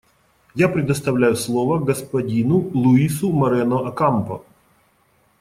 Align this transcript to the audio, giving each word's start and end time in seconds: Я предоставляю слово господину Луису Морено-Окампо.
Я 0.55 0.67
предоставляю 0.69 1.35
слово 1.35 1.77
господину 1.77 2.71
Луису 2.73 3.31
Морено-Окампо. 3.31 4.41